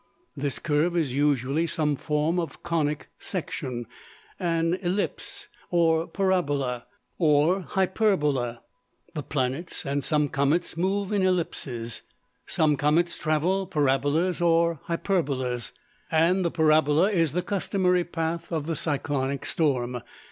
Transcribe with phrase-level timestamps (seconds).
[0.35, 3.85] _This curve is usually some form of conic section:
[4.39, 6.87] an ellipse, parabola
[7.19, 8.63] or hyperbola.
[9.13, 12.01] The planets, and some comets, move in ellipses.
[12.47, 15.71] Some comets travel parabolas or hyperbolas.
[16.09, 20.01] And the parabola is the customary path of the cyclonic storm.